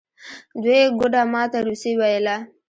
دوی 0.63 0.81
ګوډه 0.99 1.21
ما 1.31 1.43
ته 1.51 1.57
روسي 1.67 1.91
ویله. 1.99 2.35